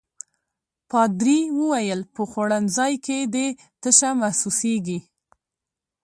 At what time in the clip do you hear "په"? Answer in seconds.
2.13-2.21